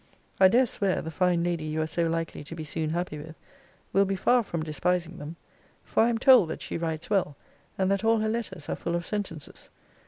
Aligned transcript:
I 0.39 0.47
dare 0.47 0.65
swear, 0.65 0.99
the 1.03 1.11
fine 1.11 1.43
lady 1.43 1.63
you 1.65 1.79
are 1.79 1.85
so 1.85 2.07
likely 2.07 2.43
to 2.45 2.55
be 2.55 2.63
soon 2.63 2.89
happy 2.89 3.19
with, 3.19 3.35
will 3.93 4.05
be 4.05 4.15
far 4.15 4.41
from 4.41 4.63
despising 4.63 5.19
them; 5.19 5.35
for 5.83 6.01
I 6.01 6.09
am 6.09 6.17
told, 6.17 6.49
that 6.49 6.63
she 6.63 6.75
writes 6.75 7.11
well, 7.11 7.37
and 7.77 7.91
that 7.91 8.03
all 8.03 8.17
her 8.17 8.27
letters 8.29 8.67
are 8.67 8.75
full 8.75 8.95
of 8.95 9.05
sentences. 9.05 9.69